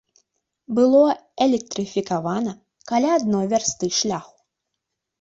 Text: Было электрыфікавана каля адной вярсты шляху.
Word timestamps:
Было 0.79 1.01
электрыфікавана 1.47 2.51
каля 2.93 3.09
адной 3.21 3.45
вярсты 3.55 3.95
шляху. 4.03 4.35